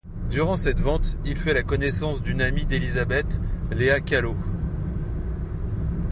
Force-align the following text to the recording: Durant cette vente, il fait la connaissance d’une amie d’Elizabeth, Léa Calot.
Durant 0.31 0.57
cette 0.57 0.79
vente, 0.79 1.15
il 1.25 1.37
fait 1.37 1.53
la 1.53 1.61
connaissance 1.61 2.23
d’une 2.23 2.41
amie 2.41 2.65
d’Elizabeth, 2.65 3.39
Léa 3.69 3.99
Calot. 3.99 4.35